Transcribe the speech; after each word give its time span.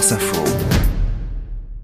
France 0.00 0.12
Info. 0.12 0.44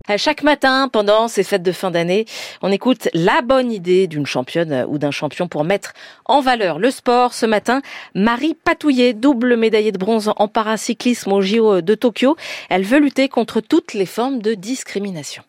Euh, 0.09 0.15
chaque 0.17 0.43
matin, 0.43 0.89
pendant 0.91 1.29
ces 1.29 1.43
fêtes 1.43 1.63
de 1.63 1.73
fin 1.73 1.91
d'année, 1.91 2.25
on 2.63 2.73
écoute 2.73 3.11
la 3.13 3.43
bonne 3.43 3.71
idée 3.71 4.07
d'une 4.07 4.25
championne 4.25 4.87
ou 4.89 4.97
d'un 4.97 5.11
champion 5.11 5.49
pour 5.49 5.65
mettre 5.65 5.93
en 6.25 6.41
valeur 6.41 6.79
le 6.79 6.91
sport. 6.91 7.35
Ce 7.35 7.45
matin, 7.45 7.83
Marie 8.15 8.55
Patouillet, 8.55 9.13
double 9.13 9.57
médaillée 9.57 9.93
de 9.93 9.99
bronze 9.99 10.33
en 10.35 10.49
paracyclisme 10.49 11.31
au 11.31 11.43
JO 11.43 11.83
de 11.83 11.95
Tokyo, 11.95 12.37
elle 12.71 12.85
veut 12.85 13.01
lutter 13.01 13.29
contre 13.29 13.61
toutes 13.61 13.93
les 13.93 14.07
formes 14.07 14.41
de 14.41 14.55
discrimination. 14.55 15.43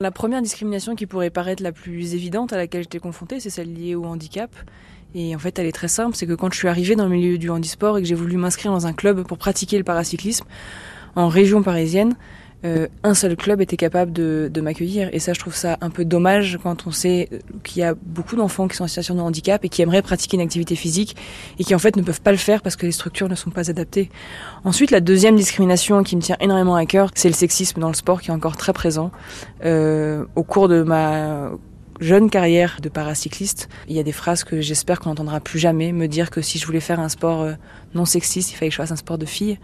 La 0.00 0.10
première 0.10 0.40
discrimination 0.40 0.94
qui 0.94 1.04
pourrait 1.04 1.28
paraître 1.28 1.62
la 1.62 1.72
plus 1.72 2.14
évidente 2.14 2.54
à 2.54 2.56
laquelle 2.56 2.84
j'étais 2.84 3.00
confrontée, 3.00 3.38
c'est 3.38 3.50
celle 3.50 3.74
liée 3.74 3.96
au 3.96 4.06
handicap. 4.06 4.50
Et 5.14 5.36
en 5.36 5.38
fait, 5.38 5.58
elle 5.58 5.66
est 5.66 5.72
très 5.72 5.88
simple, 5.88 6.16
c'est 6.16 6.26
que 6.26 6.32
quand 6.32 6.50
je 6.50 6.58
suis 6.58 6.68
arrivée 6.68 6.96
dans 6.96 7.04
le 7.04 7.14
milieu 7.14 7.36
du 7.36 7.50
handisport 7.50 7.98
et 7.98 8.00
que 8.00 8.08
j'ai 8.08 8.14
voulu 8.14 8.38
m'inscrire 8.38 8.72
dans 8.72 8.86
un 8.86 8.94
club 8.94 9.26
pour 9.26 9.36
pratiquer 9.36 9.76
le 9.76 9.84
paracyclisme 9.84 10.46
en 11.16 11.28
région 11.28 11.62
parisienne, 11.62 12.14
euh, 12.64 12.88
un 13.02 13.12
seul 13.12 13.36
club 13.36 13.60
était 13.60 13.76
capable 13.76 14.12
de, 14.12 14.50
de 14.52 14.60
m'accueillir. 14.62 15.10
Et 15.12 15.18
ça, 15.18 15.34
je 15.34 15.38
trouve 15.38 15.54
ça 15.54 15.76
un 15.82 15.90
peu 15.90 16.04
dommage 16.04 16.58
quand 16.62 16.86
on 16.86 16.90
sait 16.90 17.28
qu'il 17.62 17.80
y 17.80 17.84
a 17.84 17.94
beaucoup 17.94 18.36
d'enfants 18.36 18.68
qui 18.68 18.76
sont 18.76 18.84
en 18.84 18.88
situation 18.88 19.14
de 19.14 19.20
handicap 19.20 19.64
et 19.64 19.68
qui 19.68 19.82
aimeraient 19.82 20.00
pratiquer 20.00 20.36
une 20.36 20.42
activité 20.42 20.74
physique 20.74 21.14
et 21.58 21.64
qui 21.64 21.74
en 21.74 21.78
fait 21.78 21.96
ne 21.96 22.02
peuvent 22.02 22.22
pas 22.22 22.32
le 22.32 22.38
faire 22.38 22.62
parce 22.62 22.76
que 22.76 22.86
les 22.86 22.92
structures 22.92 23.28
ne 23.28 23.34
sont 23.34 23.50
pas 23.50 23.68
adaptées. 23.68 24.10
Ensuite, 24.64 24.90
la 24.90 25.00
deuxième 25.00 25.36
discrimination 25.36 26.02
qui 26.02 26.16
me 26.16 26.22
tient 26.22 26.36
énormément 26.40 26.74
à 26.74 26.86
cœur, 26.86 27.10
c'est 27.14 27.28
le 27.28 27.34
sexisme 27.34 27.80
dans 27.80 27.88
le 27.88 27.94
sport 27.94 28.22
qui 28.22 28.30
est 28.30 28.34
encore 28.34 28.56
très 28.56 28.72
présent. 28.72 29.10
Euh, 29.64 30.24
au 30.34 30.42
cours 30.42 30.68
de 30.68 30.82
ma 30.82 31.50
jeune 32.00 32.30
carrière 32.30 32.78
de 32.82 32.88
paracycliste, 32.88 33.68
il 33.88 33.96
y 33.96 34.00
a 34.00 34.02
des 34.02 34.12
phrases 34.12 34.44
que 34.44 34.60
j'espère 34.60 35.00
qu'on 35.00 35.10
n'entendra 35.10 35.40
plus 35.40 35.58
jamais, 35.58 35.92
me 35.92 36.06
dire 36.06 36.30
que 36.30 36.40
si 36.40 36.58
je 36.58 36.66
voulais 36.66 36.80
faire 36.80 37.00
un 37.00 37.08
sport 37.08 37.42
euh, 37.42 37.52
non 37.94 38.04
sexiste, 38.04 38.52
il 38.52 38.56
fallait 38.56 38.68
que 38.68 38.74
je 38.74 38.78
fasse 38.78 38.92
un 38.92 38.96
sport 38.96 39.18
de 39.18 39.26
fille. 39.26 39.58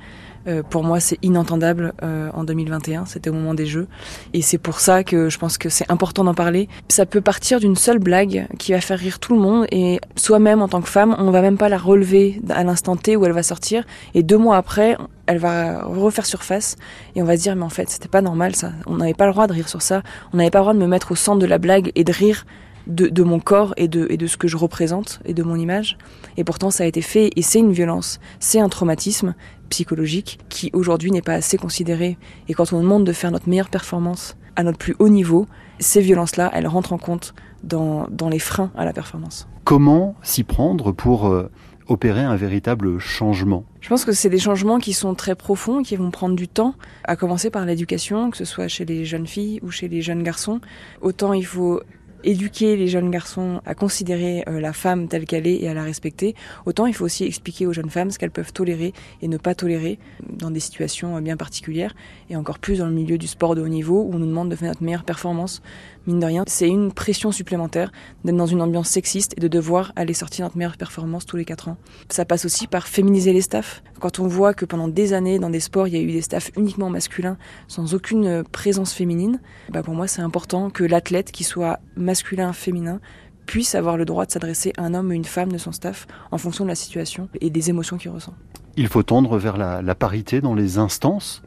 Euh, 0.46 0.62
pour 0.62 0.84
moi, 0.84 1.00
c'est 1.00 1.18
inentendable 1.22 1.92
euh, 2.02 2.30
en 2.32 2.44
2021. 2.44 3.04
C'était 3.04 3.30
au 3.30 3.34
moment 3.34 3.54
des 3.54 3.66
Jeux. 3.66 3.86
Et 4.32 4.42
c'est 4.42 4.58
pour 4.58 4.80
ça 4.80 5.04
que 5.04 5.28
je 5.28 5.38
pense 5.38 5.58
que 5.58 5.68
c'est 5.68 5.90
important 5.90 6.24
d'en 6.24 6.34
parler. 6.34 6.68
Ça 6.88 7.06
peut 7.06 7.20
partir 7.20 7.60
d'une 7.60 7.76
seule 7.76 7.98
blague 7.98 8.46
qui 8.58 8.72
va 8.72 8.80
faire 8.80 8.98
rire 8.98 9.18
tout 9.18 9.34
le 9.34 9.40
monde. 9.40 9.66
Et 9.70 10.00
soi-même, 10.16 10.62
en 10.62 10.68
tant 10.68 10.80
que 10.80 10.88
femme, 10.88 11.14
on 11.18 11.30
va 11.30 11.42
même 11.42 11.58
pas 11.58 11.68
la 11.68 11.78
relever 11.78 12.40
à 12.48 12.64
l'instant 12.64 12.96
T 12.96 13.16
où 13.16 13.26
elle 13.26 13.32
va 13.32 13.42
sortir. 13.42 13.84
Et 14.14 14.22
deux 14.22 14.38
mois 14.38 14.56
après, 14.56 14.96
elle 15.26 15.38
va 15.38 15.82
refaire 15.84 16.26
surface. 16.26 16.76
Et 17.14 17.22
on 17.22 17.24
va 17.24 17.36
se 17.36 17.42
dire, 17.42 17.54
mais 17.54 17.64
en 17.64 17.68
fait, 17.68 17.90
c'était 17.90 18.08
pas 18.08 18.22
normal 18.22 18.56
ça. 18.56 18.72
On 18.86 18.96
n'avait 18.96 19.14
pas 19.14 19.26
le 19.26 19.32
droit 19.32 19.46
de 19.46 19.52
rire 19.52 19.68
sur 19.68 19.82
ça. 19.82 20.02
On 20.32 20.38
n'avait 20.38 20.50
pas 20.50 20.60
le 20.60 20.64
droit 20.64 20.74
de 20.74 20.78
me 20.78 20.86
mettre 20.86 21.12
au 21.12 21.16
centre 21.16 21.38
de 21.38 21.46
la 21.46 21.58
blague 21.58 21.92
et 21.94 22.04
de 22.04 22.12
rire 22.20 22.46
de, 22.86 23.08
de, 23.08 23.22
mon 23.22 23.40
corps 23.40 23.72
et 23.76 23.88
de, 23.88 24.06
et 24.10 24.16
de 24.16 24.26
ce 24.26 24.36
que 24.36 24.48
je 24.48 24.56
représente 24.56 25.20
et 25.24 25.34
de 25.34 25.42
mon 25.42 25.56
image. 25.56 25.96
Et 26.36 26.44
pourtant, 26.44 26.70
ça 26.70 26.84
a 26.84 26.86
été 26.86 27.02
fait 27.02 27.30
et 27.36 27.42
c'est 27.42 27.58
une 27.58 27.72
violence, 27.72 28.20
c'est 28.38 28.60
un 28.60 28.68
traumatisme 28.68 29.34
psychologique 29.68 30.38
qui 30.48 30.70
aujourd'hui 30.72 31.10
n'est 31.10 31.22
pas 31.22 31.34
assez 31.34 31.56
considéré. 31.56 32.18
Et 32.48 32.54
quand 32.54 32.72
on 32.72 32.80
demande 32.80 33.04
de 33.04 33.12
faire 33.12 33.30
notre 33.30 33.48
meilleure 33.48 33.70
performance 33.70 34.36
à 34.56 34.62
notre 34.62 34.78
plus 34.78 34.96
haut 34.98 35.08
niveau, 35.08 35.46
ces 35.78 36.00
violences-là, 36.00 36.50
elles 36.54 36.66
rentrent 36.66 36.92
en 36.92 36.98
compte 36.98 37.34
dans, 37.62 38.06
dans 38.10 38.28
les 38.28 38.38
freins 38.38 38.70
à 38.76 38.84
la 38.84 38.92
performance. 38.92 39.48
Comment 39.64 40.16
s'y 40.22 40.42
prendre 40.42 40.92
pour 40.92 41.28
euh, 41.28 41.50
opérer 41.86 42.22
un 42.22 42.36
véritable 42.36 42.98
changement? 42.98 43.64
Je 43.80 43.88
pense 43.88 44.04
que 44.04 44.12
c'est 44.12 44.28
des 44.28 44.38
changements 44.38 44.78
qui 44.78 44.92
sont 44.92 45.14
très 45.14 45.34
profonds, 45.34 45.82
qui 45.82 45.96
vont 45.96 46.10
prendre 46.10 46.36
du 46.36 46.48
temps, 46.48 46.74
à 47.04 47.16
commencer 47.16 47.50
par 47.50 47.64
l'éducation, 47.64 48.30
que 48.30 48.36
ce 48.36 48.44
soit 48.44 48.68
chez 48.68 48.84
les 48.84 49.04
jeunes 49.04 49.26
filles 49.26 49.60
ou 49.62 49.70
chez 49.70 49.88
les 49.88 50.02
jeunes 50.02 50.22
garçons. 50.22 50.60
Autant 51.00 51.32
il 51.32 51.46
faut 51.46 51.80
éduquer 52.24 52.76
les 52.76 52.88
jeunes 52.88 53.10
garçons 53.10 53.60
à 53.66 53.74
considérer 53.74 54.44
euh, 54.48 54.60
la 54.60 54.72
femme 54.72 55.08
telle 55.08 55.24
qu'elle 55.24 55.46
est 55.46 55.62
et 55.62 55.68
à 55.68 55.74
la 55.74 55.82
respecter, 55.82 56.34
autant 56.66 56.86
il 56.86 56.94
faut 56.94 57.04
aussi 57.04 57.24
expliquer 57.24 57.66
aux 57.66 57.72
jeunes 57.72 57.90
femmes 57.90 58.10
ce 58.10 58.18
qu'elles 58.18 58.30
peuvent 58.30 58.52
tolérer 58.52 58.92
et 59.22 59.28
ne 59.28 59.36
pas 59.36 59.54
tolérer 59.54 59.98
dans 60.28 60.50
des 60.50 60.60
situations 60.60 61.16
euh, 61.16 61.20
bien 61.20 61.36
particulières, 61.36 61.94
et 62.28 62.36
encore 62.36 62.58
plus 62.58 62.78
dans 62.78 62.86
le 62.86 62.92
milieu 62.92 63.18
du 63.18 63.26
sport 63.26 63.54
de 63.54 63.62
haut 63.62 63.68
niveau 63.68 64.02
où 64.02 64.14
on 64.14 64.18
nous 64.18 64.26
demande 64.26 64.50
de 64.50 64.56
faire 64.56 64.68
notre 64.68 64.82
meilleure 64.82 65.04
performance. 65.04 65.62
Mine 66.06 66.20
de 66.20 66.26
rien, 66.26 66.44
c'est 66.46 66.68
une 66.68 66.92
pression 66.92 67.30
supplémentaire 67.30 67.92
d'être 68.24 68.36
dans 68.36 68.46
une 68.46 68.62
ambiance 68.62 68.88
sexiste 68.88 69.34
et 69.36 69.40
de 69.40 69.48
devoir 69.48 69.92
aller 69.96 70.14
sortir 70.14 70.44
notre 70.44 70.56
meilleure 70.56 70.78
performance 70.78 71.26
tous 71.26 71.36
les 71.36 71.44
quatre 71.44 71.68
ans. 71.68 71.76
Ça 72.08 72.24
passe 72.24 72.44
aussi 72.44 72.66
par 72.66 72.88
féminiser 72.88 73.32
les 73.32 73.42
staffs. 73.42 73.82
Quand 74.00 74.18
on 74.18 74.26
voit 74.26 74.54
que 74.54 74.64
pendant 74.64 74.88
des 74.88 75.12
années, 75.12 75.38
dans 75.38 75.50
des 75.50 75.60
sports, 75.60 75.88
il 75.88 75.94
y 75.94 75.98
a 75.98 76.00
eu 76.00 76.12
des 76.12 76.22
staffs 76.22 76.50
uniquement 76.56 76.88
masculins, 76.88 77.36
sans 77.68 77.94
aucune 77.94 78.26
euh, 78.26 78.42
présence 78.42 78.94
féminine, 78.94 79.40
bah 79.68 79.82
pour 79.82 79.94
moi 79.94 80.06
c'est 80.06 80.22
important 80.22 80.70
que 80.70 80.84
l'athlète, 80.84 81.32
qui 81.32 81.44
soit 81.44 81.80
masculin, 82.10 82.52
féminin, 82.52 82.98
puisse 83.46 83.74
avoir 83.74 83.96
le 83.96 84.04
droit 84.04 84.24
de 84.26 84.32
s'adresser 84.32 84.72
à 84.76 84.82
un 84.82 84.92
homme 84.94 85.10
ou 85.10 85.16
une 85.22 85.30
femme 85.36 85.52
de 85.56 85.58
son 85.58 85.72
staff 85.72 86.06
en 86.30 86.38
fonction 86.38 86.64
de 86.64 86.70
la 86.74 86.78
situation 86.84 87.28
et 87.40 87.50
des 87.50 87.64
émotions 87.72 87.98
qu'il 88.00 88.10
ressent. 88.10 88.34
Il 88.76 88.88
faut 88.88 89.04
tendre 89.04 89.38
vers 89.38 89.56
la, 89.56 89.82
la 89.82 89.94
parité 89.94 90.40
dans 90.40 90.56
les 90.60 90.78
instances? 90.78 91.42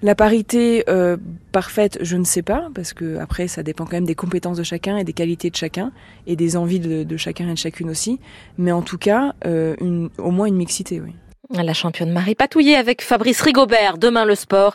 La 0.00 0.14
parité 0.14 0.84
euh, 0.88 1.16
parfaite, 1.50 1.98
je 2.00 2.16
ne 2.16 2.24
sais 2.24 2.44
pas, 2.52 2.62
parce 2.76 2.92
que 2.98 3.18
après, 3.18 3.48
ça 3.48 3.62
dépend 3.64 3.84
quand 3.84 3.98
même 4.00 4.12
des 4.14 4.20
compétences 4.24 4.56
de 4.56 4.62
chacun 4.72 4.96
et 4.96 5.04
des 5.04 5.16
qualités 5.20 5.50
de 5.50 5.56
chacun 5.56 5.90
et 6.28 6.36
des 6.36 6.56
envies 6.56 6.82
de, 6.88 7.02
de 7.02 7.16
chacun 7.16 7.48
et 7.48 7.54
de 7.58 7.58
chacune 7.66 7.90
aussi. 7.90 8.20
Mais 8.58 8.72
en 8.72 8.82
tout 8.82 8.98
cas, 8.98 9.34
euh, 9.44 9.74
une, 9.80 10.08
au 10.18 10.30
moins 10.30 10.46
une 10.46 10.56
mixité, 10.64 11.00
oui. 11.00 11.14
La 11.50 11.72
championne 11.82 12.12
Marie 12.12 12.34
Patouillet 12.34 12.76
avec 12.76 13.00
Fabrice 13.00 13.40
Rigobert. 13.40 13.96
Demain 13.96 14.26
le 14.26 14.34
sport 14.34 14.66